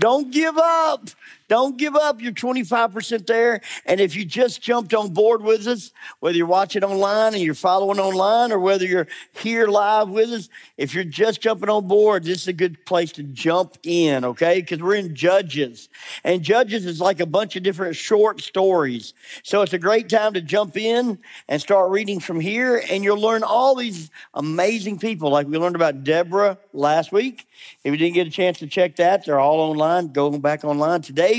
[0.00, 1.08] Don't give up.
[1.48, 2.20] Don't give up.
[2.20, 3.62] You're 25% there.
[3.86, 7.54] And if you just jumped on board with us, whether you're watching online and you're
[7.54, 12.24] following online or whether you're here live with us, if you're just jumping on board,
[12.24, 14.60] this is a good place to jump in, okay?
[14.60, 15.88] Because we're in Judges.
[16.22, 19.14] And Judges is like a bunch of different short stories.
[19.42, 22.82] So it's a great time to jump in and start reading from here.
[22.90, 27.46] And you'll learn all these amazing people, like we learned about Deborah last week.
[27.84, 30.08] If you didn't get a chance to check that, they're all online.
[30.12, 31.37] Go back online today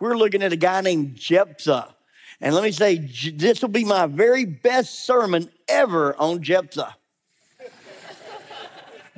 [0.00, 1.94] we're looking at a guy named Jephthah.
[2.40, 2.96] And let me say,
[3.34, 6.96] this will be my very best sermon ever on Jephthah.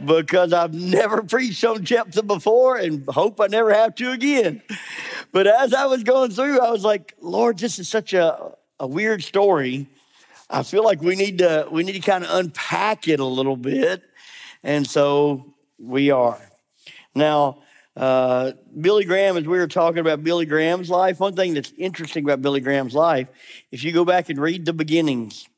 [0.04, 4.62] because I've never preached on Jephthah before and hope I never have to again.
[5.32, 8.86] But as I was going through, I was like, Lord, this is such a, a
[8.86, 9.88] weird story.
[10.48, 13.56] I feel like we need to we need to kind of unpack it a little
[13.56, 14.02] bit.
[14.62, 16.40] And so we are.
[17.14, 17.62] Now,
[17.98, 22.24] uh, Billy Graham, as we were talking about Billy Graham's life, one thing that's interesting
[22.24, 23.28] about Billy Graham's life,
[23.72, 25.48] if you go back and read the beginnings,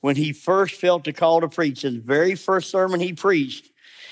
[0.00, 3.70] when he first felt the call to preach, his very first sermon he preached,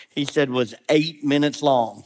[0.09, 2.05] he said was eight minutes long.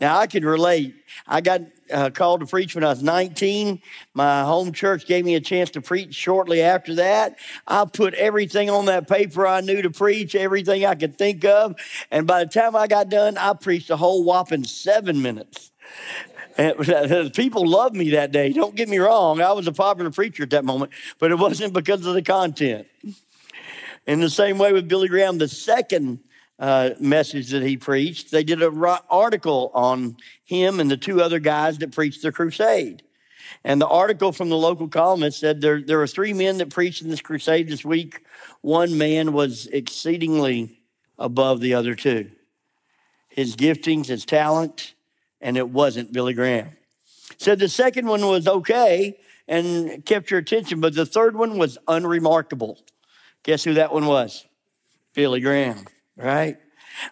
[0.00, 0.94] Now I could relate.
[1.26, 1.62] I got
[1.92, 3.80] uh, called to preach when I was 19.
[4.14, 7.36] My home church gave me a chance to preach shortly after that.
[7.66, 11.76] I put everything on that paper I knew to preach, everything I could think of.
[12.10, 15.70] And by the time I got done, I preached a whole whopping seven minutes.
[16.56, 18.52] And people loved me that day.
[18.52, 19.40] Don't get me wrong.
[19.40, 22.86] I was a popular preacher at that moment, but it wasn't because of the content.
[24.06, 26.20] In the same way with Billy Graham, the second
[26.58, 28.30] uh, message that he preached.
[28.30, 33.02] They did an article on him and the two other guys that preached the crusade.
[33.62, 37.02] And the article from the local columnist said there, there were three men that preached
[37.02, 38.24] in this crusade this week.
[38.60, 40.80] One man was exceedingly
[41.18, 42.30] above the other two.
[43.28, 44.94] His giftings, his talent,
[45.40, 46.70] and it wasn't Billy Graham.
[47.36, 51.76] Said the second one was okay and kept your attention, but the third one was
[51.88, 52.78] unremarkable.
[53.42, 54.46] Guess who that one was?
[55.14, 55.84] Billy Graham
[56.16, 56.56] right?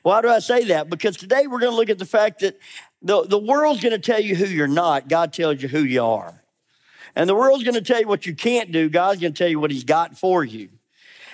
[0.02, 0.88] Why do I say that?
[0.88, 2.58] Because today we're going to look at the fact that
[3.02, 5.08] the, the world's going to tell you who you're not.
[5.08, 6.42] God tells you who you are.
[7.14, 8.88] And the world's going to tell you what you can't do.
[8.88, 10.68] God's going to tell you what he's got for you.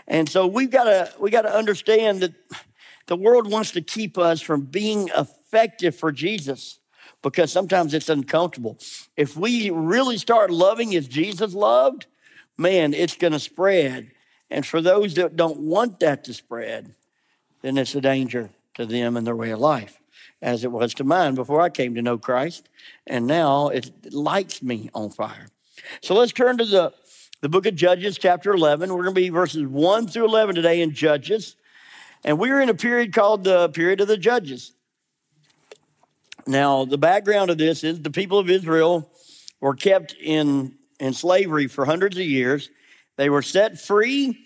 [0.07, 2.33] And so we've got to, we got to understand that
[3.07, 6.81] the world wants to keep us from being effective for Jesus
[7.23, 8.79] because sometimes it's uncomfortable.
[9.17, 12.07] If we really start loving as Jesus loved,
[12.57, 14.13] man, it's going to spread.
[14.51, 16.95] And for those that don't want that to spread,
[17.63, 20.01] then it's a danger to them and their way of life,
[20.41, 22.69] as it was to mine before I came to know Christ.
[23.07, 25.49] And now it lights me on fire.
[26.01, 26.93] So let's turn to the,
[27.41, 28.91] the book of Judges, chapter 11.
[28.91, 31.57] We're going to be verses 1 through 11 today in Judges.
[32.25, 34.73] And we're in a period called the period of the Judges.
[36.47, 39.11] Now, the background of this is the people of Israel
[39.61, 42.71] were kept in, in slavery for hundreds of years.
[43.17, 44.39] They were set free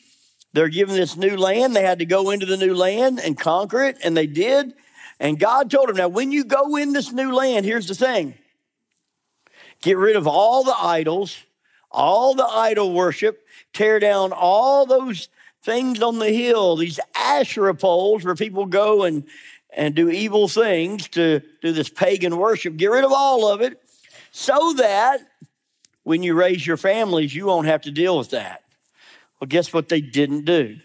[0.53, 1.75] they're given this new land.
[1.75, 4.75] They had to go into the new land and conquer it, and they did.
[5.19, 8.35] And God told them, now, when you go in this new land, here's the thing
[9.81, 11.37] get rid of all the idols,
[11.91, 15.29] all the idol worship, tear down all those
[15.63, 19.25] things on the hill, these Asherah poles where people go and,
[19.75, 22.77] and do evil things to do this pagan worship.
[22.77, 23.81] Get rid of all of it
[24.33, 25.21] so that
[26.03, 28.62] when you raise your families, you won't have to deal with that.
[29.43, 30.77] Well, guess what they didn't do?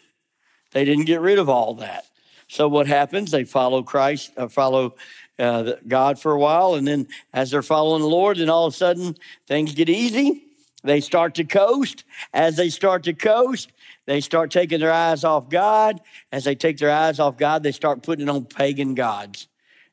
[0.72, 2.06] They didn't get rid of all that.
[2.48, 3.30] So what happens?
[3.30, 4.96] They follow Christ, uh, follow
[5.38, 8.74] uh, God for a while, and then as they're following the Lord, then all of
[8.74, 9.16] a sudden
[9.46, 10.42] things get easy,
[10.84, 12.04] They start to coast.
[12.34, 13.72] As they start to coast,
[14.08, 16.02] they start taking their eyes off God.
[16.32, 19.48] As they take their eyes off God, they start putting on pagan gods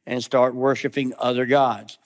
[0.06, 1.98] and start worshiping other gods.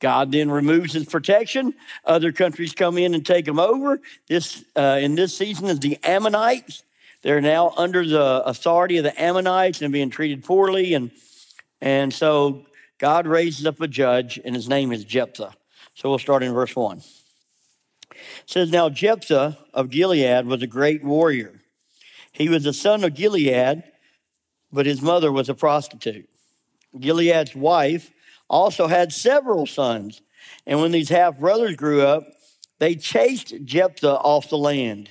[0.00, 1.74] God then removes his protection.
[2.04, 4.00] Other countries come in and take them over.
[4.26, 6.82] This uh, in this season is the Ammonites.
[7.22, 11.10] They're now under the authority of the Ammonites and being treated poorly, and
[11.80, 12.64] and so
[12.98, 15.54] God raises up a judge, and his name is Jephthah.
[15.94, 17.02] So we'll start in verse one.
[18.10, 21.60] It says now Jephthah of Gilead was a great warrior.
[22.32, 23.82] He was the son of Gilead,
[24.72, 26.28] but his mother was a prostitute.
[26.98, 28.10] Gilead's wife
[28.50, 30.20] also had several sons.
[30.66, 32.24] And when these half brothers grew up,
[32.78, 35.08] they chased Jephthah off the land.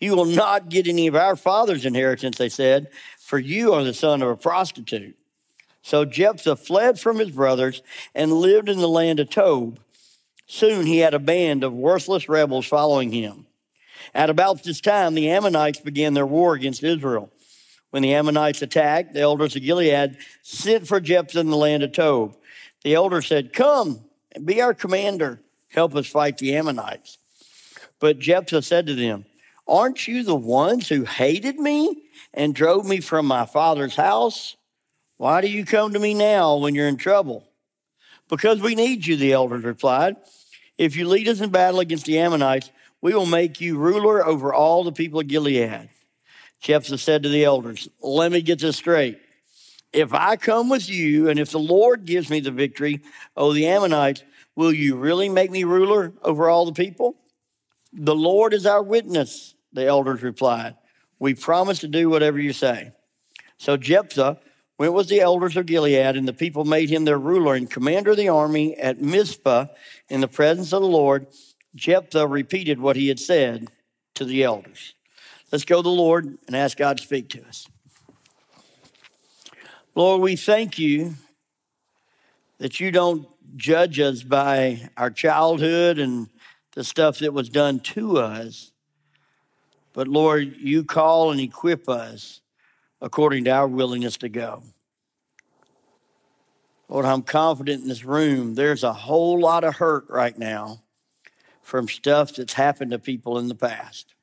[0.00, 2.88] You will not get any of our father's inheritance, they said,
[3.18, 5.16] for you are the son of a prostitute.
[5.82, 7.82] So Jephthah fled from his brothers
[8.14, 9.78] and lived in the land of Tob.
[10.46, 13.46] Soon he had a band of worthless rebels following him.
[14.14, 17.30] At about this time, the Ammonites began their war against Israel.
[17.90, 21.92] When the Ammonites attacked, the elders of Gilead sent for Jephthah in the land of
[21.92, 22.36] Tob.
[22.84, 27.18] The elder said, Come and be our commander, help us fight the Ammonites.
[28.00, 29.24] But Jephthah said to them,
[29.66, 32.02] Aren't you the ones who hated me
[32.34, 34.56] and drove me from my father's house?
[35.16, 37.44] Why do you come to me now when you're in trouble?
[38.28, 40.16] Because we need you, the elders replied.
[40.78, 42.70] If you lead us in battle against the Ammonites,
[43.00, 45.90] we will make you ruler over all the people of Gilead.
[46.60, 49.20] Jephthah said to the elders, Let me get this straight
[49.92, 53.02] if I come with you and if the Lord gives me the victory
[53.36, 54.24] over the Ammonites,
[54.56, 57.16] will you really make me ruler over all the people?
[57.92, 60.76] The Lord is our witness, the elders replied.
[61.18, 62.92] We promise to do whatever you say.
[63.58, 64.38] So Jephthah
[64.78, 68.12] went with the elders of Gilead, and the people made him their ruler and commander
[68.12, 69.66] of the army at Mizpah
[70.08, 71.26] in the presence of the Lord.
[71.74, 73.68] Jephthah repeated what he had said
[74.14, 74.94] to the elders.
[75.52, 77.68] Let's go to the Lord and ask God to speak to us.
[79.94, 81.14] Lord, we thank you
[82.56, 86.30] that you don't judge us by our childhood and
[86.72, 88.72] the stuff that was done to us,
[89.92, 92.40] but Lord, you call and equip us
[93.02, 94.62] according to our willingness to go.
[96.88, 98.54] Lord, I'm confident in this room.
[98.54, 100.82] There's a whole lot of hurt right now
[101.60, 104.14] from stuff that's happened to people in the past.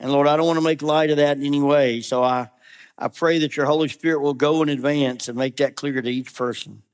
[0.00, 2.00] And Lord, I don't want to make light of that in any way.
[2.00, 2.48] So I
[3.02, 6.08] I pray that your Holy Spirit will go in advance and make that clear to
[6.08, 6.84] each person.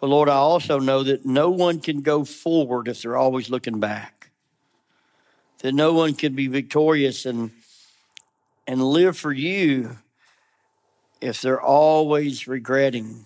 [0.00, 3.80] But Lord, I also know that no one can go forward if they're always looking
[3.80, 4.30] back.
[5.58, 7.50] That no one can be victorious and
[8.68, 9.96] and live for you
[11.20, 13.24] if they're always regretting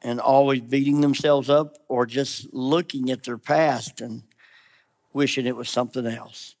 [0.00, 4.22] and always beating themselves up or just looking at their past and
[5.12, 6.54] wishing it was something else.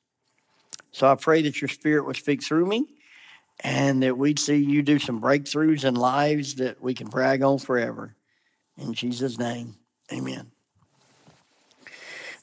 [0.92, 2.86] So I pray that your spirit would speak through me
[3.60, 7.58] and that we'd see you do some breakthroughs in lives that we can brag on
[7.58, 8.14] forever.
[8.76, 9.76] In Jesus' name,
[10.12, 10.50] amen.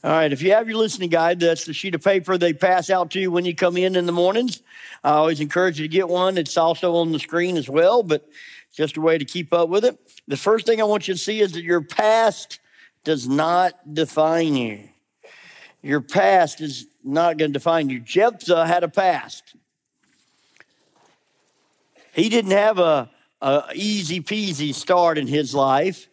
[0.04, 2.92] All right, if you have your listening guide, that's the sheet of paper they pass
[2.92, 4.62] out to you when you come in in the mornings.
[5.04, 6.38] I always encourage you to get one.
[6.38, 8.28] It's also on the screen as well, but
[8.72, 9.98] just a way to keep up with it.
[10.28, 12.60] The first thing I want you to see is that your past
[13.04, 14.90] does not define you.
[15.81, 18.00] Your past is not going to define you.
[18.00, 19.56] Jephthah had a past.
[22.16, 23.10] He didn't have a,
[23.42, 26.07] a easy peasy start in his life.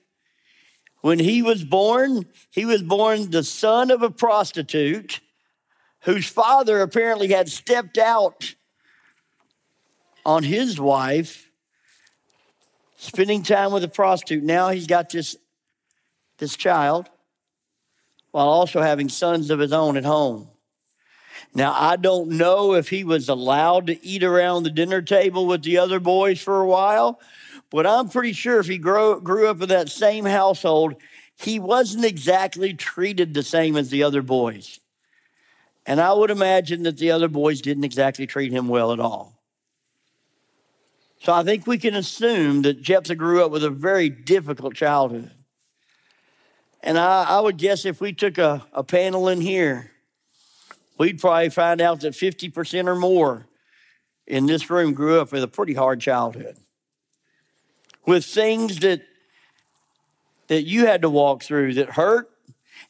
[1.01, 5.21] When he was born, he was born the son of a prostitute
[6.01, 8.57] whose father apparently had stepped out
[10.27, 11.49] on his wife,
[12.97, 14.43] spending time with a prostitute.
[14.43, 15.37] Now he's got this,
[16.39, 17.09] this child
[18.33, 20.49] while also having sons of his own at home.
[21.55, 25.63] Now, I don't know if he was allowed to eat around the dinner table with
[25.63, 27.21] the other boys for a while,
[27.71, 30.95] but I'm pretty sure if he grew, grew up in that same household,
[31.37, 34.81] he wasn't exactly treated the same as the other boys.
[35.85, 39.39] And I would imagine that the other boys didn't exactly treat him well at all.
[41.21, 45.31] So I think we can assume that Jephthah grew up with a very difficult childhood.
[46.83, 49.92] And I, I would guess if we took a, a panel in here
[50.99, 53.47] we'd probably find out that 50% or more
[54.27, 56.57] in this room grew up with a pretty hard childhood.
[58.07, 59.03] With things that
[60.49, 62.29] that you had to walk through that hurt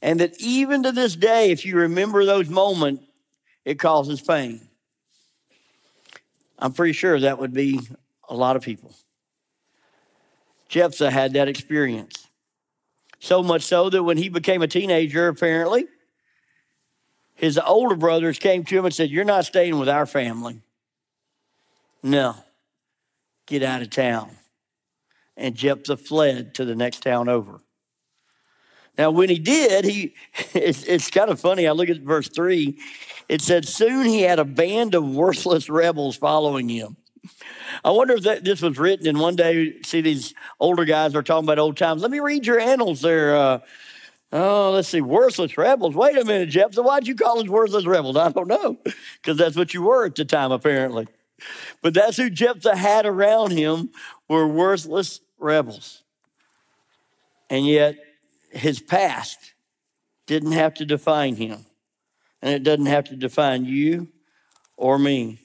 [0.01, 3.05] and that even to this day if you remember those moments
[3.65, 4.69] it causes pain.
[6.59, 7.81] I'm pretty sure that would be
[8.29, 8.95] a lot of people.
[10.69, 12.29] Jephthah had that experience.
[13.21, 15.87] So much so that when he became a teenager, apparently,
[17.43, 20.61] his older brothers came to him and said, You're not staying with our family.
[22.01, 22.37] No,
[23.47, 24.31] get out of town.
[25.37, 27.61] And Jephthah fled to the next town over.
[28.97, 30.15] Now, when he did, he
[30.55, 31.67] it's, it's kind of funny.
[31.67, 32.79] I look at verse three.
[33.29, 36.97] It said, Soon he had a band of worthless rebels following him.
[37.85, 41.25] I wonder if that, this was written and one day, see these older guys are
[41.25, 42.03] talking about old times.
[42.03, 43.35] Let me read your annals there.
[43.35, 43.59] Uh,
[44.33, 45.95] oh, let's see, worthless rebels.
[45.95, 46.75] Wait a minute, Jeff.
[46.75, 48.17] So why'd you call us worthless rebels?
[48.17, 48.79] I don't know,
[49.21, 51.07] because that's what you were at the time, apparently.
[51.81, 53.91] But that's who Jephthah had around him
[54.29, 56.03] were worthless rebels.
[57.51, 57.97] And yet
[58.51, 59.55] his past
[60.27, 61.67] didn't have to define him.
[62.41, 64.09] And it doesn't have to define you
[64.77, 65.39] or me.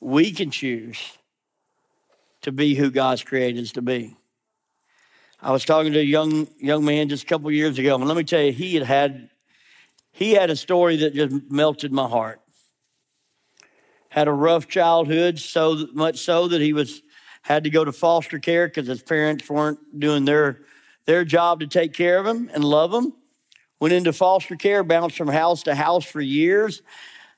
[0.00, 1.18] We can choose
[2.42, 4.16] to be who God's created us to be.
[5.40, 8.16] I was talking to a young young man just a couple years ago, and let
[8.16, 9.30] me tell you, he had had
[10.10, 12.40] he had a story that just melted my heart.
[14.08, 17.02] Had a rough childhood, so much so that he was
[17.42, 20.60] had to go to foster care because his parents weren't doing their
[21.06, 23.12] their job to take care of him and love him.
[23.80, 26.82] Went into foster care, bounced from house to house for years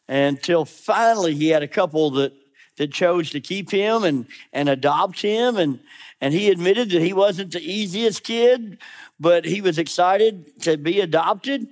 [0.09, 2.33] until finally he had a couple that,
[2.81, 5.59] that chose to keep him and, and adopt him.
[5.59, 5.81] And,
[6.19, 8.79] and he admitted that he wasn't the easiest kid,
[9.21, 11.69] but he was excited to be adopted.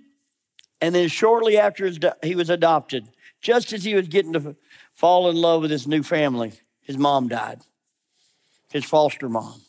[0.82, 3.08] And then shortly after his, he was adopted,
[3.40, 4.54] just as he was getting to
[4.92, 7.62] fall in love with his new family, his mom died,
[8.70, 9.62] his foster mom.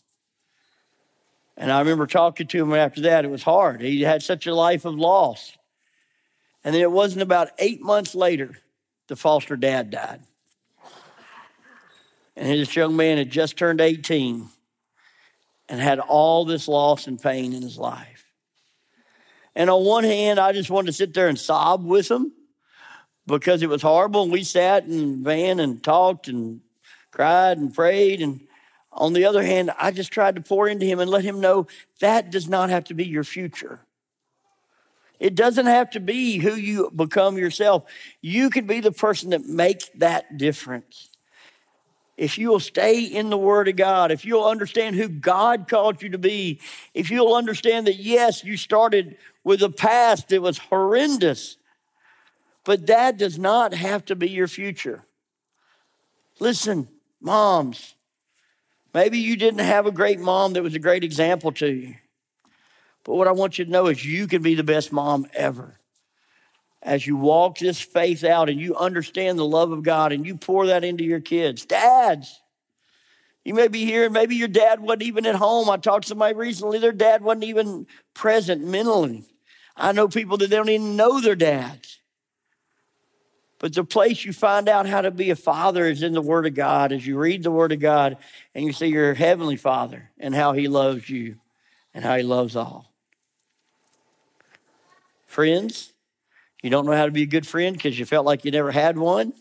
[1.55, 3.23] And I remember talking to him after that.
[3.23, 3.79] It was hard.
[3.79, 5.57] He had such a life of loss.
[6.65, 8.57] And then it wasn't about eight months later,
[9.07, 10.19] the foster dad died.
[12.39, 14.47] And this young man had just turned 18
[15.67, 18.25] and had all this loss and pain in his life.
[19.57, 22.31] And on one hand, I just wanted to sit there and sob with him
[23.27, 24.23] because it was horrible.
[24.23, 26.61] And we sat and van and talked and
[27.11, 28.21] cried and prayed.
[28.21, 28.39] And
[28.93, 31.67] on the other hand, I just tried to pour into him and let him know
[31.99, 33.81] that does not have to be your future.
[35.19, 37.83] It doesn't have to be who you become yourself.
[38.21, 41.08] You can be the person that makes that difference.
[42.19, 46.01] If you will stay in the Word of God, if you'll understand who God called
[46.01, 46.59] you to be,
[46.93, 51.57] if you'll understand that, yes, you started with a past that was horrendous,
[52.65, 55.03] but that does not have to be your future.
[56.39, 56.87] Listen,
[57.21, 57.95] moms,
[58.93, 61.95] Maybe you didn't have a great mom that was a great example to you.
[63.03, 65.78] But what I want you to know is you can be the best mom ever.
[66.81, 70.37] As you walk this faith out and you understand the love of God and you
[70.37, 71.65] pour that into your kids.
[71.65, 72.41] Dads,
[73.43, 75.69] you may be here, maybe your dad wasn't even at home.
[75.69, 79.25] I talked to somebody recently, their dad wasn't even present mentally.
[79.75, 81.99] I know people that they don't even know their dads.
[83.59, 86.45] But the place you find out how to be a father is in the Word
[86.45, 88.17] of God as you read the Word of God
[88.55, 91.35] and you see your Heavenly Father and how He loves you
[91.93, 92.93] and how He loves all.
[95.27, 95.93] Friends,
[96.61, 98.71] you don't know how to be a good friend because you felt like you never
[98.71, 99.33] had one?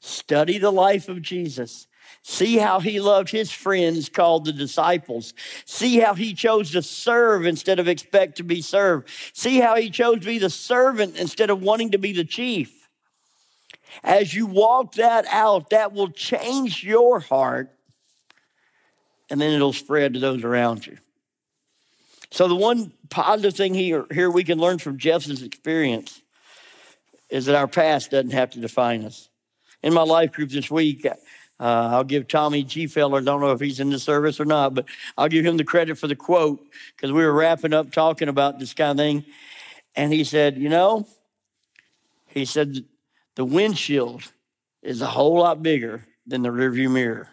[0.00, 1.86] Study the life of Jesus.
[2.22, 5.34] See how he loved his friends called the disciples.
[5.64, 9.08] See how he chose to serve instead of expect to be served.
[9.32, 12.88] See how he chose to be the servant instead of wanting to be the chief.
[14.02, 17.70] As you walk that out, that will change your heart
[19.32, 20.98] and then it'll spread to those around you.
[22.30, 26.21] So, the one positive thing here, here we can learn from Jeff's experience
[27.32, 29.30] is that our past doesn't have to define us.
[29.82, 31.14] In my life group this week, uh,
[31.58, 32.86] I'll give Tommy G.
[32.86, 34.84] Feller, don't know if he's in the service or not, but
[35.16, 36.60] I'll give him the credit for the quote
[36.94, 39.24] because we were wrapping up talking about this kind of thing.
[39.96, 41.06] And he said, You know,
[42.28, 42.84] he said,
[43.34, 44.30] the windshield
[44.82, 47.28] is a whole lot bigger than the rearview mirror.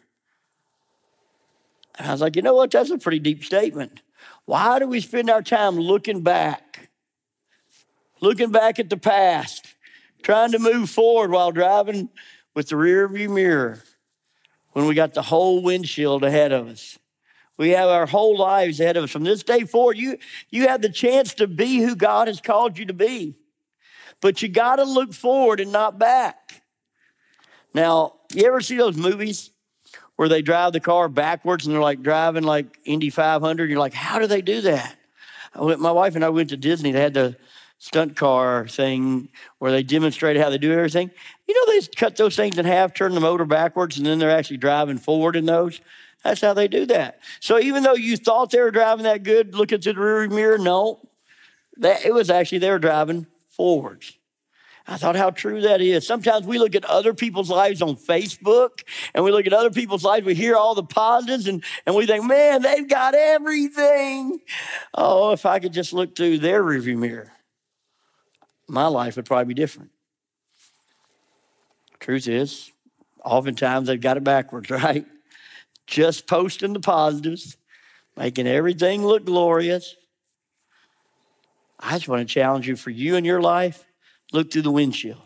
[1.98, 2.72] And I was like, you know what?
[2.72, 4.02] That's a pretty deep statement.
[4.46, 6.90] Why do we spend our time looking back,
[8.22, 9.69] looking back at the past,
[10.22, 12.10] trying to move forward while driving
[12.54, 13.84] with the rearview mirror
[14.72, 16.98] when we got the whole windshield ahead of us?
[17.58, 19.12] We have our whole lives ahead of us.
[19.12, 20.18] From this day forward, you,
[20.50, 23.36] you have the chance to be who God has called you to be.
[24.22, 26.62] But you got to look forward and not back.
[27.74, 29.52] Now, you ever see those movies
[30.16, 33.70] where they drive the car backwards and they're like driving like Indy 500?
[33.70, 34.96] You're like, how do they do that?
[35.54, 36.92] I Went, my wife and I went to Disney.
[36.92, 37.36] They had the
[37.80, 41.10] stunt car thing where they demonstrated how they do everything.
[41.48, 44.30] You know, they cut those things in half, turn the motor backwards, and then they're
[44.30, 45.82] actually driving forward in those.
[46.24, 47.22] That's how they do that.
[47.40, 50.58] So even though you thought they were driving that good, looking through the rear mirror,
[50.58, 51.00] no,
[51.78, 54.18] that it was actually they were driving forwards.
[54.86, 56.06] I thought how true that is.
[56.06, 58.82] Sometimes we look at other people's lives on Facebook
[59.14, 62.08] and we look at other people's lives, we hear all the positives and, and we
[62.08, 64.40] think, man, they've got everything.
[64.94, 67.32] Oh, if I could just look through their rearview mirror,
[68.70, 69.92] my life would probably be different.
[72.00, 72.72] Truth is,
[73.24, 75.06] oftentimes they've got it backwards, right?
[75.88, 77.58] Just posting the positives,
[78.16, 79.96] making everything look glorious.
[81.80, 83.86] I just want to challenge you for you and your life
[84.32, 85.18] Look through the windshield.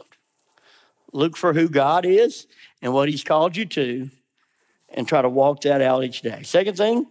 [1.11, 2.47] Look for who God is
[2.81, 4.09] and what He's called you to,
[4.89, 6.43] and try to walk that out each day.
[6.43, 7.05] Second thing,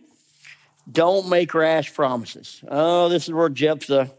[0.91, 2.63] don't make rash promises.
[2.67, 4.11] Oh, this is where Jephthah,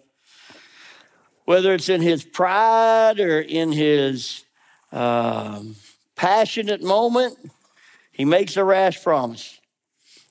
[1.45, 4.45] whether it's in his pride or in his
[4.91, 5.75] um,
[6.15, 7.37] passionate moment,
[8.11, 9.59] he makes a rash promise.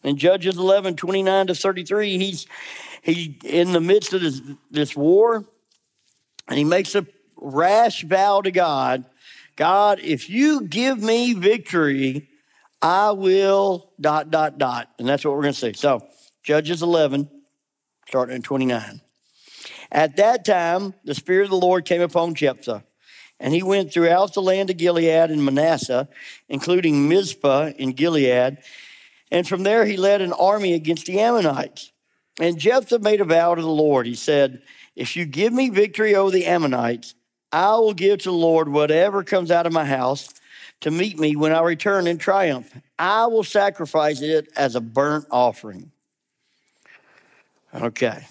[0.03, 2.47] In Judges 11, 29 to 33, he's
[3.03, 4.41] he in the midst of this,
[4.71, 5.45] this war,
[6.49, 9.05] and he makes a rash vow to God
[9.57, 12.29] God, if you give me victory,
[12.81, 14.89] I will dot, dot, dot.
[14.99, 15.73] And that's what we're going to see.
[15.75, 16.07] So,
[16.43, 17.29] Judges 11,
[18.09, 19.01] starting in 29.
[19.93, 22.83] At that time, the Spirit of the Lord came upon Jephthah,
[23.39, 26.09] and he went throughout the land of Gilead and Manasseh,
[26.49, 28.57] including Mizpah in Gilead.
[29.31, 31.93] And from there, he led an army against the Ammonites.
[32.41, 34.07] And Jephthah made a vow to the Lord.
[34.07, 34.63] He said,
[34.97, 37.15] If you give me victory over the Ammonites,
[37.53, 40.29] I will give to the Lord whatever comes out of my house
[40.81, 42.75] to meet me when I return in triumph.
[42.99, 45.93] I will sacrifice it as a burnt offering.
[47.75, 48.27] Okay.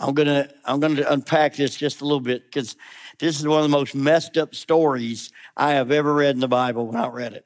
[0.00, 2.74] I'm gonna I'm gonna unpack this just a little bit because
[3.18, 6.48] this is one of the most messed up stories I have ever read in the
[6.48, 7.44] Bible when I read it.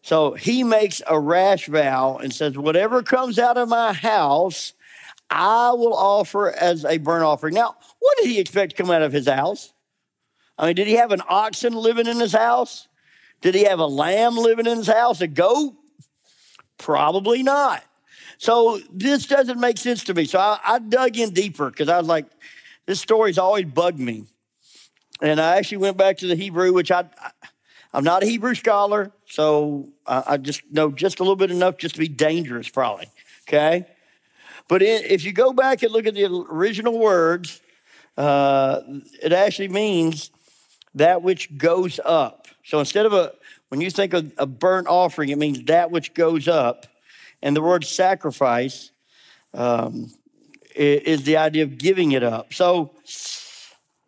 [0.00, 4.72] So he makes a rash vow and says, Whatever comes out of my house,
[5.28, 7.54] I will offer as a burnt offering.
[7.54, 9.74] Now, what did he expect to come out of his house?
[10.56, 12.88] I mean, did he have an oxen living in his house?
[13.42, 15.20] Did he have a lamb living in his house?
[15.20, 15.74] A goat?
[16.78, 17.84] Probably not.
[18.38, 20.24] So this doesn't make sense to me.
[20.24, 22.26] So I, I dug in deeper because I was like,
[22.86, 24.24] this story's always bugged me.
[25.20, 27.04] And I actually went back to the Hebrew, which I,
[27.92, 31.78] I'm not a Hebrew scholar, so I, I just know just a little bit enough
[31.78, 33.10] just to be dangerous, probably.
[33.48, 33.86] Okay?
[34.68, 37.60] But if you go back and look at the original words,
[38.16, 38.80] uh,
[39.22, 40.30] it actually means
[40.94, 42.48] that which goes up.
[42.64, 43.32] So instead of a,
[43.68, 46.86] when you think of a burnt offering, it means that which goes up.
[47.42, 48.90] And the word sacrifice
[49.54, 50.12] um,
[50.74, 52.52] is the idea of giving it up.
[52.52, 52.92] So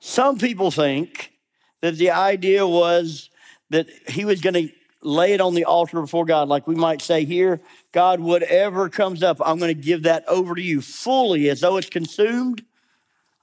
[0.00, 1.32] some people think
[1.80, 3.30] that the idea was
[3.70, 4.68] that he was going to
[5.02, 7.60] lay it on the altar before God, like we might say here,
[7.92, 11.76] God, whatever comes up, I'm going to give that over to you fully as though
[11.76, 12.64] it's consumed.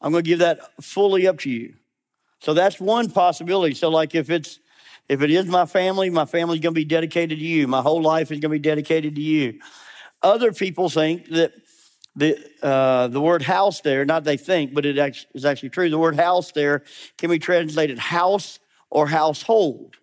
[0.02, 1.76] I'm going to give that fully up to you.
[2.40, 3.74] So that's one possibility.
[3.74, 4.60] So, like if it's
[5.08, 7.68] if it is my family, my family's going to be dedicated to you.
[7.68, 9.60] My whole life is going to be dedicated to you.
[10.22, 11.54] Other people think that
[12.16, 14.98] the uh, the word house there, not they think, but it
[15.34, 15.90] is actually true.
[15.90, 16.84] The word house there
[17.18, 19.98] can be translated house or household.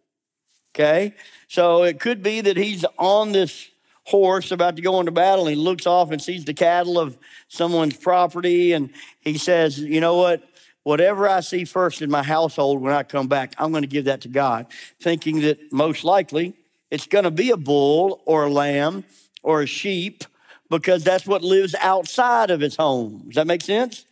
[0.75, 1.15] Okay,
[1.49, 3.69] so it could be that he's on this
[4.05, 5.47] horse about to go into battle.
[5.47, 7.17] And he looks off and sees the cattle of
[7.49, 10.43] someone's property, and he says, "You know what?
[10.85, 14.07] Whatever I see first in my household when I come back, I'm going to give
[14.07, 14.67] that to God,
[15.01, 16.55] thinking that most likely
[16.91, 19.05] it's going to be a bull or a lamb
[19.43, 20.25] or a sheep
[20.69, 23.23] because that's what lives outside of his home.
[23.27, 24.07] Does that make sense?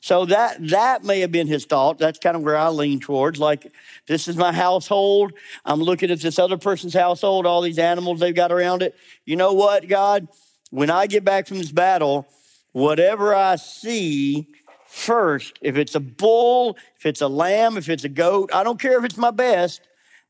[0.00, 1.98] So that that may have been his thought.
[1.98, 3.38] That's kind of where I lean towards.
[3.38, 3.72] Like,
[4.08, 5.32] this is my household.
[5.64, 8.96] I'm looking at this other person's household, all these animals they've got around it.
[9.24, 10.26] You know what, God?
[10.70, 12.26] When I get back from this battle,
[12.72, 14.48] whatever I see
[14.92, 15.58] first.
[15.62, 18.98] If it's a bull, if it's a lamb, if it's a goat, I don't care
[18.98, 19.80] if it's my best,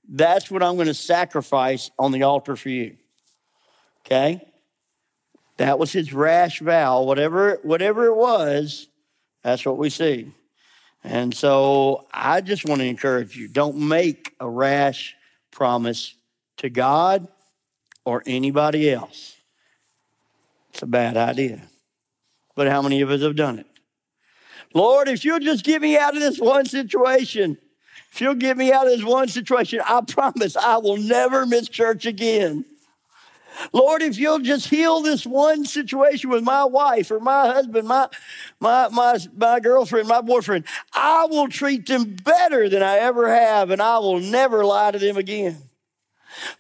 [0.09, 2.97] that's what I'm going to sacrifice on the altar for you.
[4.07, 4.41] Okay?
[5.57, 7.03] That was his rash vow.
[7.03, 8.89] Whatever, whatever it was,
[9.43, 10.31] that's what we see.
[11.03, 15.17] And so I just want to encourage you don't make a rash
[15.51, 16.15] promise
[16.59, 17.27] to God
[18.05, 19.35] or anybody else.
[20.71, 21.63] It's a bad idea.
[22.55, 23.67] But how many of us have done it?
[24.75, 27.59] Lord, if you'll just get me out of this one situation,
[28.13, 31.69] if you'll get me out of this one situation, I promise I will never miss
[31.69, 32.65] church again.
[33.73, 38.09] Lord, if you'll just heal this one situation with my wife or my husband, my,
[38.61, 43.71] my, my, my girlfriend, my boyfriend, I will treat them better than I ever have,
[43.71, 45.59] and I will never lie to them again.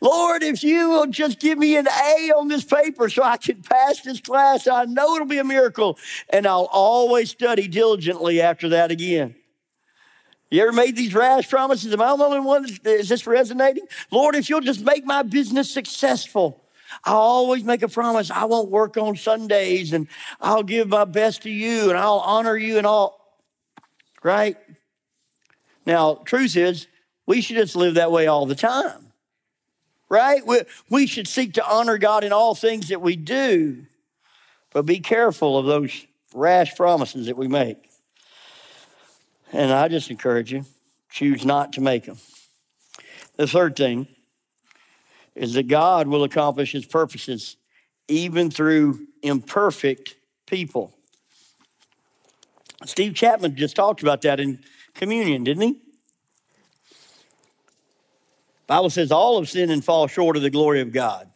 [0.00, 3.62] Lord, if you will just give me an A on this paper so I can
[3.62, 5.98] pass this class, I know it'll be a miracle.
[6.30, 9.37] And I'll always study diligently after that again.
[10.50, 11.92] You ever made these rash promises?
[11.92, 12.66] Am I the only one?
[12.85, 13.87] Is this resonating?
[14.11, 16.62] Lord, if you'll just make my business successful,
[17.04, 18.30] I'll always make a promise.
[18.30, 20.08] I won't work on Sundays and
[20.40, 23.18] I'll give my best to you and I'll honor you and all.
[24.22, 24.56] Right?
[25.87, 26.87] Now, truth is,
[27.26, 29.12] we should just live that way all the time
[30.12, 30.46] right?
[30.46, 33.87] We, we should seek to honor God in all things that we do,
[34.70, 37.88] but be careful of those rash promises that we make.
[39.53, 40.66] And I just encourage you
[41.09, 42.18] choose not to make them.
[43.37, 44.07] The third thing
[45.35, 47.57] is that God will accomplish his purposes
[48.07, 50.92] even through imperfect people.
[52.85, 54.62] Steve Chapman just talked about that in
[54.94, 55.81] communion, didn't he?
[58.72, 61.28] Bible says all have sinned and fall short of the glory of God.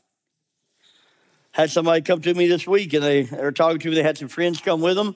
[1.52, 3.94] Had somebody come to me this week and they, they were talking to me.
[3.94, 5.14] They had some friends come with them.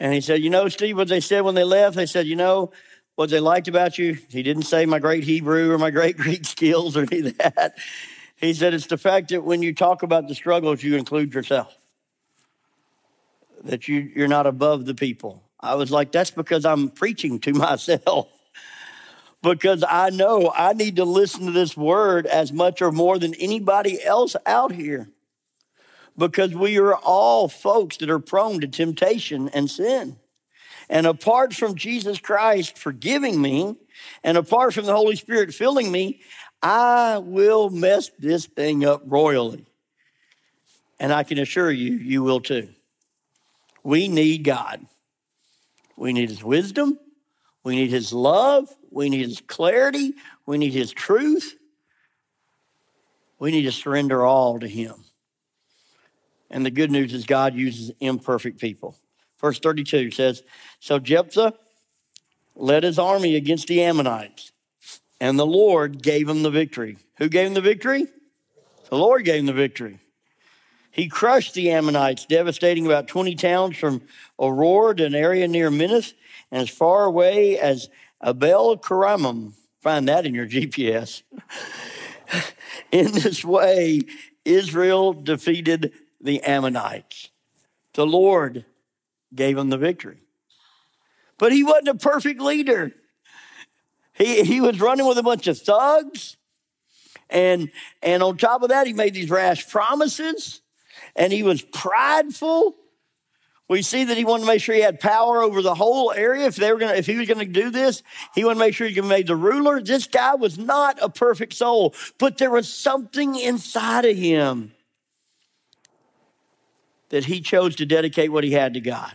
[0.00, 2.34] And he said, You know, Steve, what they said when they left, they said, You
[2.34, 2.72] know,
[3.14, 6.44] what they liked about you, he didn't say my great Hebrew or my great Greek
[6.44, 7.74] skills or any of that.
[8.34, 11.76] He said, It's the fact that when you talk about the struggles, you include yourself,
[13.62, 15.44] that you, you're not above the people.
[15.60, 18.26] I was like, That's because I'm preaching to myself
[19.44, 23.34] because I know I need to listen to this word as much or more than
[23.34, 25.10] anybody else out here.
[26.16, 30.16] Because we are all folks that are prone to temptation and sin.
[30.88, 33.76] And apart from Jesus Christ forgiving me,
[34.22, 36.20] and apart from the Holy Spirit filling me,
[36.62, 39.66] I will mess this thing up royally.
[40.98, 42.70] And I can assure you, you will too.
[43.82, 44.86] We need God.
[45.96, 46.98] We need His wisdom.
[47.64, 48.68] We need His love.
[48.90, 50.14] We need His clarity.
[50.46, 51.56] We need His truth.
[53.38, 55.04] We need to surrender all to Him.
[56.50, 58.96] And the good news is God uses imperfect people.
[59.40, 60.42] Verse 32 says
[60.78, 61.54] So Jephthah
[62.54, 64.52] led his army against the Ammonites,
[65.20, 66.96] and the Lord gave him the victory.
[67.18, 68.06] Who gave him the victory?
[68.90, 69.98] The Lord gave him the victory.
[70.90, 74.02] He crushed the Ammonites, devastating about 20 towns from
[74.38, 76.14] Aroer, to an area near Minnith,
[76.50, 77.88] as far away as
[78.24, 79.52] Abel Keramim.
[79.80, 81.22] Find that in your GPS.
[82.92, 84.02] in this way,
[84.44, 87.30] Israel defeated the Ammonites.
[87.94, 88.64] The Lord
[89.34, 90.18] gave him the victory.
[91.38, 92.92] But he wasn't a perfect leader.
[94.14, 96.36] He, he was running with a bunch of thugs.
[97.28, 97.70] And,
[98.02, 100.60] and on top of that, he made these rash promises.
[101.16, 102.74] And he was prideful.
[103.68, 106.46] We see that he wanted to make sure he had power over the whole area.
[106.46, 108.02] If they were gonna, if he was to do this,
[108.34, 109.80] he wanted to make sure he could make the ruler.
[109.80, 114.72] This guy was not a perfect soul, but there was something inside of him
[117.08, 119.12] that he chose to dedicate what he had to God.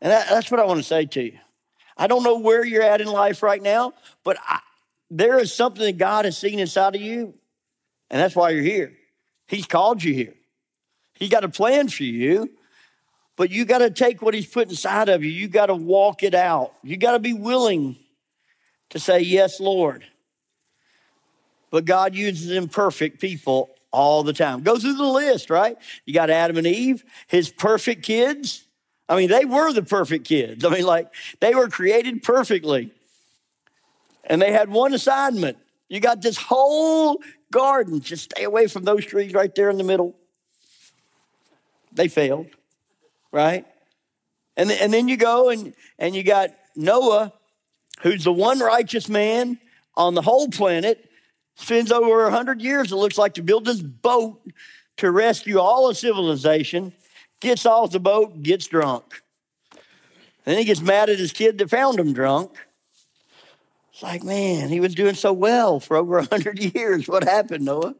[0.00, 1.38] And that, that's what I want to say to you.
[1.98, 3.92] I don't know where you're at in life right now,
[4.24, 4.60] but I,
[5.10, 7.34] there is something that God has seen inside of you,
[8.10, 8.92] and that's why you're here.
[9.48, 10.34] He's called you here.
[11.14, 12.50] He got a plan for you.
[13.36, 15.30] But you got to take what he's put inside of you.
[15.30, 16.72] You got to walk it out.
[16.82, 17.96] You got to be willing
[18.90, 20.06] to say, Yes, Lord.
[21.70, 24.62] But God uses imperfect people all the time.
[24.62, 25.76] Go through the list, right?
[26.06, 28.66] You got Adam and Eve, his perfect kids.
[29.08, 30.64] I mean, they were the perfect kids.
[30.64, 32.92] I mean, like, they were created perfectly.
[34.24, 35.58] And they had one assignment.
[35.88, 37.20] You got this whole
[37.52, 38.00] garden.
[38.00, 40.16] Just stay away from those trees right there in the middle.
[41.92, 42.48] They failed
[43.36, 43.66] right?
[44.56, 47.34] And, and then you go and, and you got Noah,
[48.00, 49.58] who's the one righteous man
[49.94, 51.10] on the whole planet,
[51.56, 54.40] spends over 100 years, it looks like, to build this boat
[54.96, 56.94] to rescue all of civilization,
[57.40, 59.22] gets off the boat, gets drunk.
[60.44, 62.56] Then he gets mad at his kid that found him drunk.
[63.92, 67.06] It's like, man, he was doing so well for over 100 years.
[67.06, 67.94] What happened, Noah?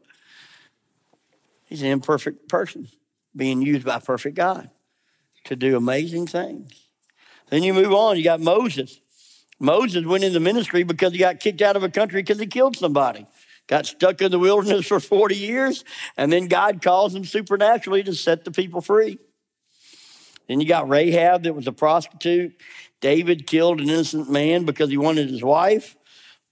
[1.65, 2.87] He's an imperfect person
[3.35, 4.71] being used by perfect God
[5.47, 6.71] to do amazing things.
[7.49, 8.99] Then you move on, you got Moses.
[9.59, 12.77] Moses went into ministry because he got kicked out of a country because he killed
[12.77, 13.25] somebody.
[13.67, 15.83] Got stuck in the wilderness for 40 years,
[16.15, 19.19] and then God calls him supernaturally to set the people free.
[20.47, 22.55] Then you got Rahab that was a prostitute.
[23.01, 25.97] David killed an innocent man because he wanted his wife.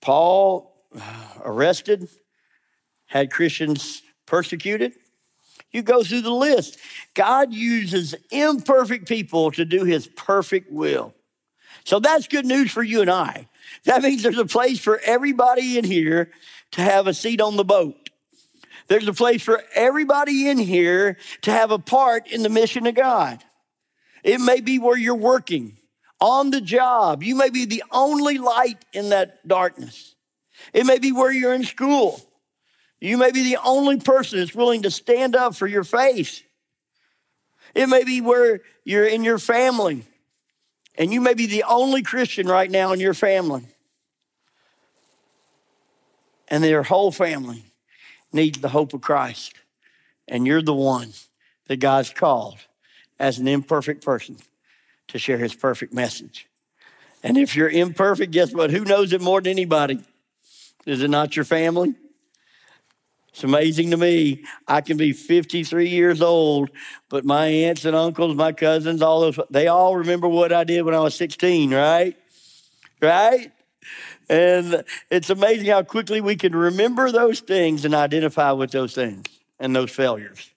[0.01, 2.09] Paul uh, arrested,
[3.05, 4.93] had Christians persecuted.
[5.75, 6.77] You go through the list.
[7.15, 11.13] God uses imperfect people to do his perfect will.
[11.83, 13.49] So that's good news for you and I.
[13.83, 16.31] That means there's a place for everybody in here
[16.71, 18.09] to have a seat on the boat.
[18.87, 22.95] There's a place for everybody in here to have a part in the mission of
[22.95, 23.43] God.
[24.23, 25.75] It may be where you're working,
[26.21, 27.21] on the job.
[27.21, 30.15] You may be the only light in that darkness.
[30.71, 32.21] It may be where you're in school.
[33.05, 36.41] You may be the only person that's willing to stand up for your faith.
[37.75, 40.03] It may be where you're in your family
[40.97, 43.67] and you may be the only Christian right now in your family.
[46.47, 47.65] And their whole family
[48.33, 49.53] needs the hope of Christ.
[50.27, 51.13] And you're the one
[51.67, 52.57] that God's called
[53.19, 54.37] as an imperfect person
[55.09, 56.47] to share his perfect message.
[57.21, 58.71] And if you're imperfect, guess what?
[58.71, 60.03] Who knows it more than anybody?
[60.87, 61.93] Is it not your family?
[63.35, 64.45] It's amazing to me.
[64.65, 66.69] I can be 53 years old,
[67.09, 70.83] but my aunts and uncles, my cousins, all those, they all remember what I did
[70.83, 72.15] when I was 16, right?
[73.01, 73.51] Right?
[74.29, 79.25] And it's amazing how quickly we can remember those things and identify with those things
[79.59, 80.49] and those failures.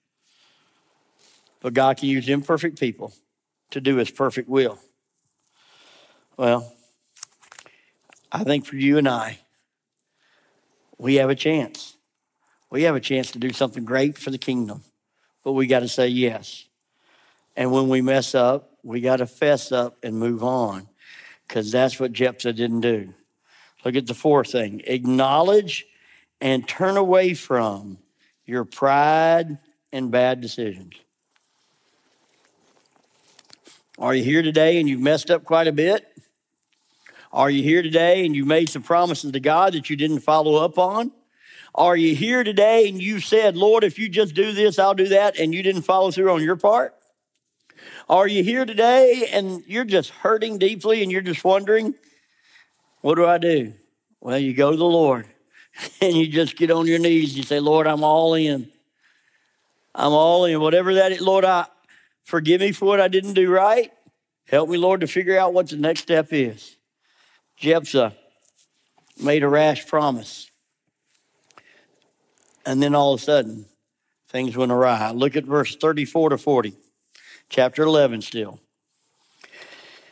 [1.59, 3.11] But God can use imperfect people
[3.71, 4.79] to do his perfect will.
[6.37, 6.73] Well,
[8.31, 9.39] I think for you and I,
[10.97, 11.97] we have a chance
[12.69, 14.83] we have a chance to do something great for the kingdom,
[15.43, 16.65] but we got to say yes.
[17.55, 20.87] And when we mess up, we got to fess up and move on
[21.47, 23.13] because that's what Jephthah didn't do.
[23.83, 25.85] Look at the fourth thing acknowledge
[26.41, 27.97] and turn away from
[28.45, 29.57] your pride
[29.91, 30.93] and bad decisions.
[33.97, 36.05] Are you here today and you've messed up quite a bit?
[37.31, 40.55] Are you here today and you made some promises to God that you didn't follow
[40.63, 41.11] up on?
[41.75, 45.09] Are you here today and you said, Lord, if you just do this, I'll do
[45.09, 46.95] that, and you didn't follow through on your part?
[48.09, 51.93] Are you here today and you're just hurting deeply and you're just wondering,
[53.01, 53.73] what do I do?
[54.19, 55.27] Well, you go to the Lord
[56.01, 57.29] and you just get on your knees.
[57.29, 58.69] And you say, Lord, I'm all in.
[59.93, 60.59] I'm all in.
[60.59, 61.65] Whatever that is, Lord, I
[62.23, 63.91] forgive me for what I didn't do right.
[64.47, 66.75] Help me, Lord, to figure out what the next step is.
[67.57, 68.15] Jephthah
[69.21, 70.49] made a rash promise.
[72.65, 73.65] And then all of a sudden,
[74.27, 75.11] things went awry.
[75.11, 76.73] Look at verse 34 to 40,
[77.49, 78.59] chapter 11 still.
[79.43, 79.49] It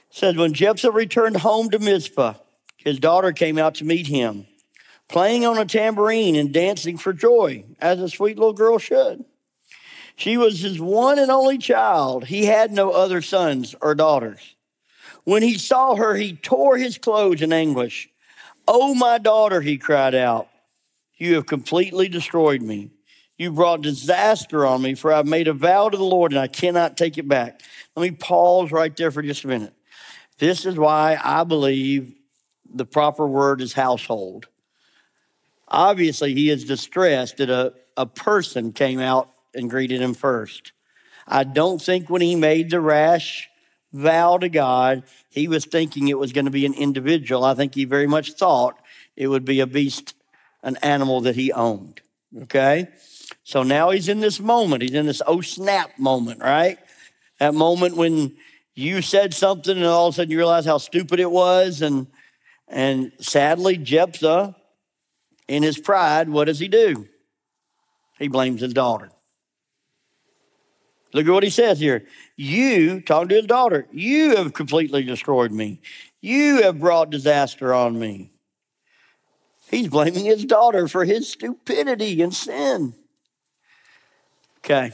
[0.09, 2.35] says, When Jephthah returned home to Mizpah,
[2.77, 4.47] his daughter came out to meet him,
[5.07, 9.25] playing on a tambourine and dancing for joy, as a sweet little girl should.
[10.15, 12.25] She was his one and only child.
[12.25, 14.55] He had no other sons or daughters.
[15.25, 18.09] When he saw her, he tore his clothes in anguish.
[18.67, 20.47] Oh, my daughter, he cried out.
[21.17, 22.91] You have completely destroyed me.
[23.37, 26.47] You brought disaster on me, for I've made a vow to the Lord and I
[26.47, 27.61] cannot take it back.
[27.95, 29.73] Let me pause right there for just a minute.
[30.39, 32.15] This is why I believe
[32.71, 34.47] the proper word is household.
[35.67, 40.71] Obviously, he is distressed that a, a person came out and greeted him first.
[41.27, 43.49] I don't think when he made the rash
[43.91, 47.43] vow to God, he was thinking it was going to be an individual.
[47.43, 48.79] I think he very much thought
[49.15, 50.13] it would be a beast
[50.67, 52.01] an animal that he owned.
[52.43, 52.89] Okay?
[53.43, 54.81] So now he's in this moment.
[54.81, 56.77] He's in this oh snap moment, right?
[57.39, 58.35] That moment when
[58.75, 61.81] you said something and all of a sudden you realize how stupid it was.
[61.81, 62.07] And,
[62.67, 64.55] and sadly, Jephthah,
[65.47, 67.07] in his pride, what does he do?
[68.19, 69.09] He blames his daughter.
[71.13, 72.05] Look at what he says here.
[72.35, 75.79] You, talking to his daughter, you have completely destroyed me.
[76.19, 78.31] You have brought disaster on me.
[79.69, 82.93] He's blaming his daughter for his stupidity and sin.
[84.59, 84.91] Okay.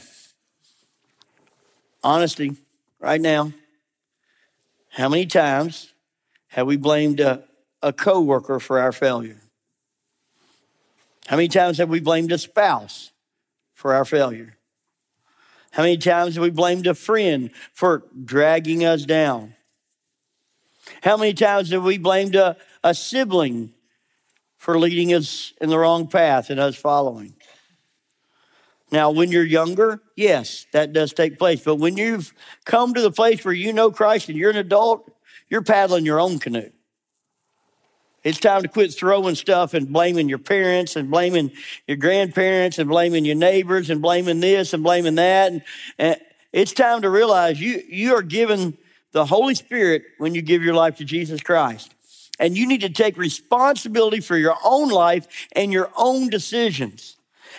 [2.04, 2.58] Honesty,
[3.00, 3.54] right now.
[4.90, 5.94] How many times
[6.50, 7.44] have we blamed a,
[7.82, 9.42] a coworker for our failure?
[11.28, 13.12] How many times have we blamed a spouse
[13.74, 14.58] for our failure?
[15.72, 19.56] How many times have we blamed a friend for dragging us down?
[21.02, 23.74] How many times have we blamed a, a sibling
[24.63, 27.34] for leading us in the wrong path and us following.
[28.93, 31.60] Now, when you're younger, yes, that does take place.
[31.60, 35.12] But when you've come to the place where you know Christ and you're an adult,
[35.49, 36.69] you're paddling your own canoe.
[38.23, 41.52] It's time to quit throwing stuff and blaming your parents and blaming
[41.86, 45.52] your grandparents and blaming your neighbors and blaming this and blaming that.
[45.52, 45.62] And,
[45.99, 46.15] and
[46.54, 48.78] it's time to realize you, you are given
[49.12, 51.93] the Holy Spirit when you give your life to Jesus Christ
[52.39, 57.17] and you need to take responsibility for your own life and your own decisions.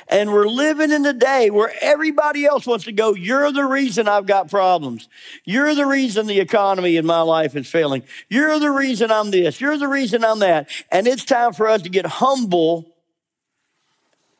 [0.08, 4.08] And we're living in the day where everybody else wants to go, You're the reason
[4.08, 5.08] I've got problems.
[5.44, 8.02] You're the reason the economy in my life is failing.
[8.28, 9.60] You're the reason I'm this.
[9.60, 10.68] You're the reason I'm that.
[10.90, 12.94] And it's time for us to get humble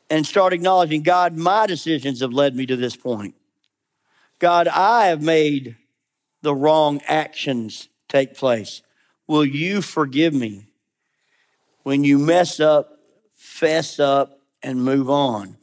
[0.09, 3.33] and start acknowledging God, my decisions have led me to this point.
[4.39, 5.77] God, I have made
[6.41, 8.81] the wrong actions take place.
[9.27, 10.67] Will you forgive me?
[11.83, 12.99] When you mess up,
[13.35, 15.57] fess up, and move on.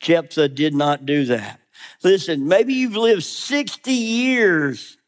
[0.00, 1.60] Jephthah did not do that.
[2.02, 4.98] Listen, maybe you've lived 60 years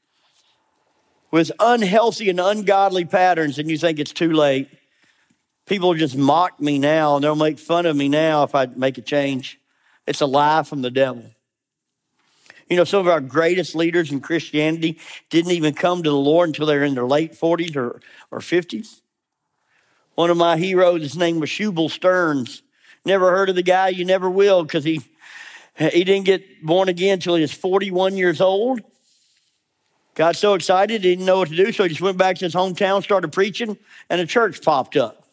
[1.30, 4.68] with unhealthy and ungodly patterns and you think it's too late.
[5.66, 8.98] People just mock me now and they'll make fun of me now if I make
[8.98, 9.58] a change.
[10.06, 11.24] It's a lie from the devil.
[12.68, 14.98] You know, some of our greatest leaders in Christianity
[15.30, 18.00] didn't even come to the Lord until they were in their late 40s or,
[18.30, 19.00] or 50s.
[20.14, 22.62] One of my heroes, his name was Shubal Stearns.
[23.04, 25.02] Never heard of the guy, you never will, because he,
[25.76, 28.80] he didn't get born again until he was 41 years old.
[30.14, 32.44] Got so excited, he didn't know what to do, so he just went back to
[32.44, 33.76] his hometown, started preaching,
[34.08, 35.23] and a church popped up.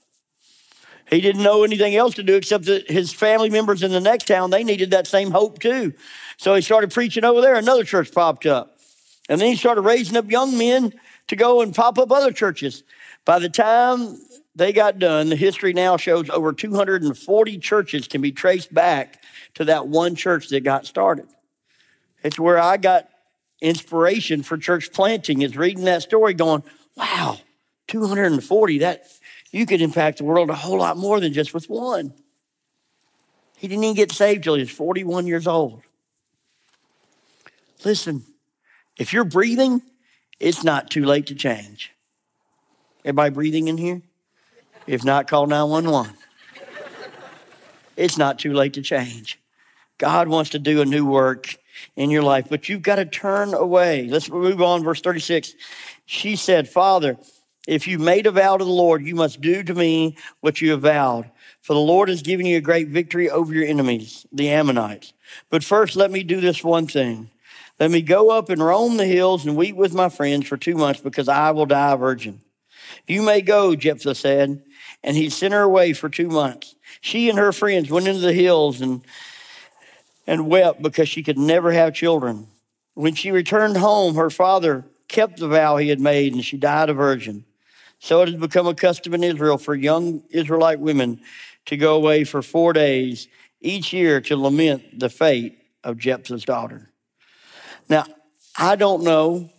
[1.11, 4.27] He didn't know anything else to do except that his family members in the next
[4.27, 5.93] town, they needed that same hope too.
[6.37, 7.55] So he started preaching over there.
[7.55, 8.79] Another church popped up.
[9.27, 10.93] And then he started raising up young men
[11.27, 12.83] to go and pop up other churches.
[13.25, 14.17] By the time
[14.55, 19.21] they got done, the history now shows over 240 churches can be traced back
[19.55, 21.27] to that one church that got started.
[22.23, 23.09] It's where I got
[23.59, 26.63] inspiration for church planting is reading that story going,
[26.95, 27.37] wow,
[27.87, 29.05] 240, that
[29.51, 32.13] you could impact the world a whole lot more than just with one.
[33.57, 35.81] He didn't even get saved till he was 41 years old.
[37.83, 38.23] Listen,
[38.97, 39.81] if you're breathing,
[40.39, 41.91] it's not too late to change.
[43.03, 44.01] Everybody breathing in here?
[44.87, 46.15] If not, call 911.
[47.97, 49.39] It's not too late to change.
[49.97, 51.55] God wants to do a new work
[51.95, 54.07] in your life, but you've got to turn away.
[54.07, 55.53] Let's move on, verse 36.
[56.05, 57.17] She said, Father,
[57.67, 60.71] if you made a vow to the Lord, you must do to me what you
[60.71, 61.29] have vowed.
[61.61, 65.13] For the Lord has given you a great victory over your enemies, the Ammonites.
[65.49, 67.29] But first, let me do this one thing.
[67.79, 70.75] Let me go up and roam the hills and weep with my friends for two
[70.75, 72.41] months because I will die a virgin.
[73.07, 74.63] You may go, Jephthah said.
[75.03, 76.75] And he sent her away for two months.
[76.99, 79.01] She and her friends went into the hills and,
[80.27, 82.47] and wept because she could never have children.
[82.93, 86.89] When she returned home, her father kept the vow he had made and she died
[86.89, 87.45] a virgin.
[88.01, 91.21] So it has become a custom in Israel for young Israelite women
[91.67, 93.27] to go away for four days
[93.61, 96.89] each year to lament the fate of Jephthah's daughter.
[97.87, 98.05] Now,
[98.57, 99.51] I don't know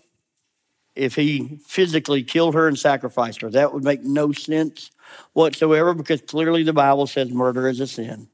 [0.96, 3.50] if he physically killed her and sacrificed her.
[3.50, 4.90] That would make no sense
[5.34, 8.26] whatsoever because clearly the Bible says murder is a sin.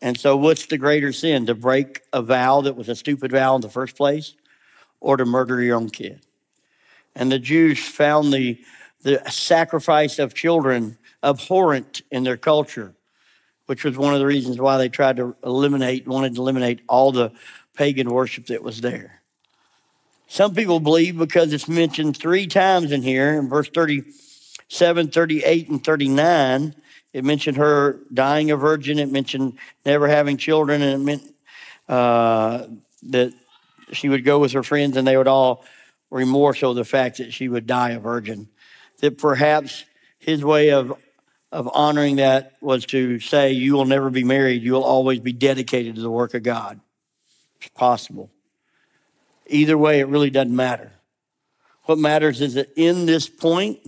[0.00, 1.46] And so, what's the greater sin?
[1.46, 4.34] To break a vow that was a stupid vow in the first place
[5.00, 6.20] or to murder your own kid?
[7.16, 8.60] And the Jews found the
[9.02, 12.94] the sacrifice of children abhorrent in their culture,
[13.66, 17.12] which was one of the reasons why they tried to eliminate, wanted to eliminate all
[17.12, 17.32] the
[17.74, 19.22] pagan worship that was there.
[20.28, 25.82] Some people believe because it's mentioned three times in here, in verse 37, 38, and
[25.82, 26.74] 39,
[27.12, 31.34] it mentioned her dying a virgin, it mentioned never having children, and it meant
[31.88, 32.66] uh,
[33.08, 33.32] that
[33.92, 35.64] she would go with her friends and they would all
[36.10, 38.48] remorse over the fact that she would die a virgin
[39.00, 39.84] that perhaps
[40.18, 40.92] his way of
[41.52, 45.32] of honoring that was to say, You will never be married, you will always be
[45.32, 46.80] dedicated to the work of God.
[47.60, 48.30] It's possible.
[49.46, 50.92] Either way, it really doesn't matter.
[51.84, 53.80] What matters is that in this point,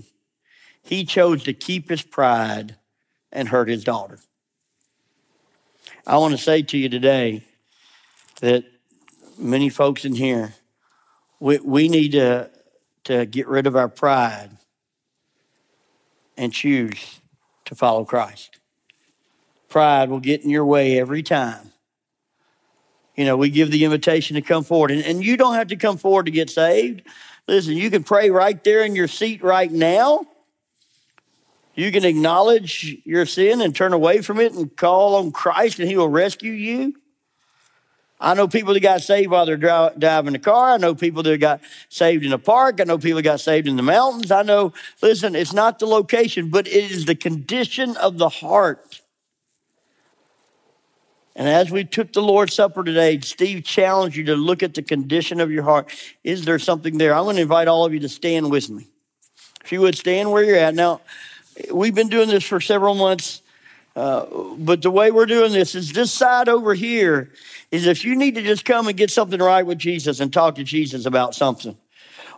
[0.82, 2.76] he chose to keep his pride
[3.30, 4.18] and hurt his daughter.
[6.04, 7.44] I want to say to you today
[8.40, 8.64] that
[9.38, 10.54] many folks in here,
[11.38, 12.50] we, we need to,
[13.04, 14.50] to get rid of our pride
[16.36, 17.20] and choose
[17.64, 18.58] to follow Christ.
[19.68, 21.72] Pride will get in your way every time.
[23.16, 25.76] You know, we give the invitation to come forward, and, and you don't have to
[25.76, 27.02] come forward to get saved.
[27.46, 30.24] Listen, you can pray right there in your seat right now.
[31.74, 35.88] You can acknowledge your sin and turn away from it and call on Christ, and
[35.88, 36.94] He will rescue you.
[38.22, 40.74] I know people that got saved while they're driving the car.
[40.74, 42.80] I know people that got saved in a park.
[42.80, 44.30] I know people that got saved in the mountains.
[44.30, 49.00] I know, listen, it's not the location, but it is the condition of the heart.
[51.34, 54.82] And as we took the Lord's Supper today, Steve challenged you to look at the
[54.82, 55.90] condition of your heart.
[56.22, 57.14] Is there something there?
[57.14, 58.86] I'm going to invite all of you to stand with me.
[59.64, 60.76] If you would stand where you're at.
[60.76, 61.00] Now,
[61.72, 63.41] we've been doing this for several months
[63.94, 64.26] uh,
[64.56, 67.30] but the way we're doing this is this side over here
[67.70, 70.54] is if you need to just come and get something right with Jesus and talk
[70.54, 71.76] to Jesus about something.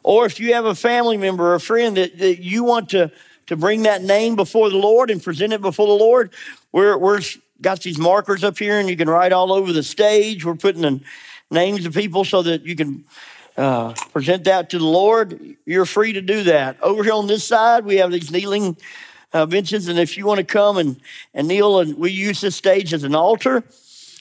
[0.02, 3.10] Or if you have a family member or a friend that, that you want to,
[3.46, 6.32] to bring that name before the Lord and present it before the Lord,
[6.72, 7.20] we're, we're
[7.60, 10.44] got these markers up here, and you can write all over the stage.
[10.44, 11.00] We're putting the
[11.50, 13.04] names of people so that you can
[13.56, 15.56] uh, present that to the Lord.
[15.64, 16.82] You're free to do that.
[16.82, 18.76] Over here on this side, we have these kneeling
[19.34, 21.00] uh, and if you want to come and,
[21.34, 23.64] and kneel, and we use this stage as an altar,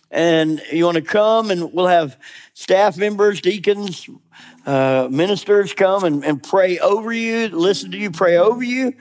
[0.09, 2.18] and you want to come, and we'll have
[2.55, 4.09] staff members, deacons,
[4.66, 8.95] uh, ministers come and, and pray over you, listen to you, pray over you,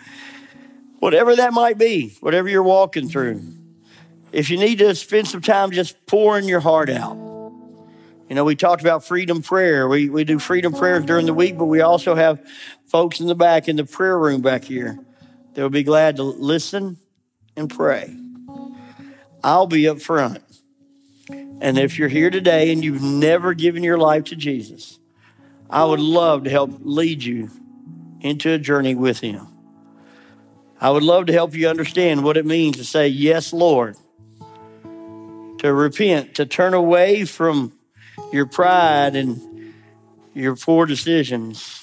[0.99, 3.43] whatever that might be, whatever you're walking through.
[4.33, 7.17] If you need to spend some time just pouring your heart out.
[8.29, 9.89] You know, we talked about freedom prayer.
[9.89, 12.47] We, we do freedom prayers during the week, but we also have
[12.87, 14.99] folks in the back in the prayer room back here
[15.55, 16.99] that will be glad to listen
[17.57, 18.15] and pray.
[19.45, 20.43] I'll be up front.
[21.29, 24.99] And if you're here today and you've never given your life to Jesus,
[25.71, 27.51] I would love to help lead you
[28.21, 29.47] into a journey with Him.
[30.81, 33.97] I would love to help you understand what it means to say, Yes, Lord,
[35.59, 37.73] to repent, to turn away from
[38.33, 39.75] your pride and
[40.35, 41.82] your poor decisions,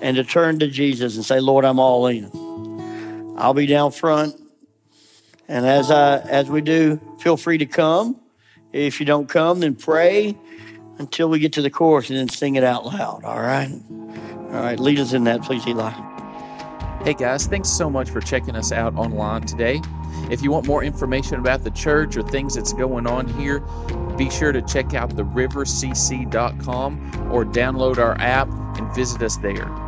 [0.00, 3.34] and to turn to Jesus and say, Lord, I'm all in.
[3.36, 4.34] I'll be down front.
[5.48, 8.20] And as I as we do, feel free to come.
[8.72, 10.36] If you don't come, then pray
[10.98, 13.24] until we get to the chorus and then sing it out loud.
[13.24, 13.70] All right?
[13.90, 15.92] All right, lead us in that, please, Eli.
[17.04, 19.80] Hey guys, thanks so much for checking us out online today.
[20.30, 23.60] If you want more information about the church or things that's going on here,
[24.16, 29.87] be sure to check out therivercc.com or download our app and visit us there.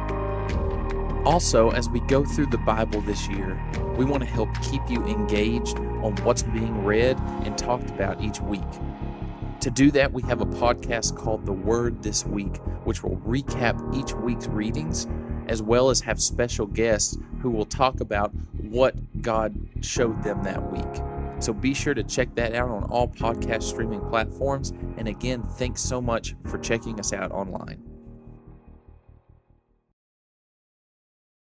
[1.25, 3.61] Also, as we go through the Bible this year,
[3.97, 8.41] we want to help keep you engaged on what's being read and talked about each
[8.41, 8.62] week.
[9.61, 13.95] To do that, we have a podcast called The Word This Week, which will recap
[13.95, 15.07] each week's readings
[15.49, 20.73] as well as have special guests who will talk about what God showed them that
[20.73, 21.03] week.
[21.41, 24.73] So be sure to check that out on all podcast streaming platforms.
[24.97, 27.89] And again, thanks so much for checking us out online.